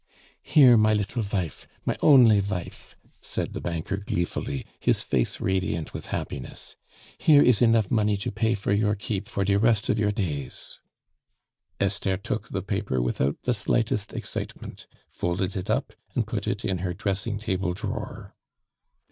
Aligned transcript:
"Here, 0.41 0.77
my 0.77 0.95
little 0.95 1.21
vife, 1.21 1.67
my 1.85 1.95
only 2.01 2.39
vife," 2.39 2.95
said 3.21 3.53
the 3.53 3.61
banker 3.61 3.97
gleefully, 3.97 4.65
his 4.79 5.03
face 5.03 5.39
radiant 5.39 5.93
with 5.93 6.07
happiness. 6.07 6.75
"Here 7.19 7.43
is 7.43 7.61
enough 7.61 7.91
money 7.91 8.17
to 8.17 8.31
pay 8.31 8.55
for 8.55 8.73
your 8.73 8.95
keep 8.95 9.27
for 9.27 9.45
de 9.45 9.55
rest 9.59 9.89
of 9.89 9.99
your 9.99 10.11
days." 10.11 10.79
Esther 11.79 12.17
took 12.17 12.49
the 12.49 12.63
paper 12.63 12.99
without 12.99 13.43
the 13.43 13.53
slightest 13.53 14.11
excitement, 14.11 14.87
folded 15.07 15.55
it 15.55 15.69
up, 15.69 15.93
and 16.15 16.25
put 16.25 16.47
it 16.47 16.65
in 16.65 16.79
her 16.79 16.93
dressing 16.93 17.37
table 17.37 17.75
drawer. 17.75 18.33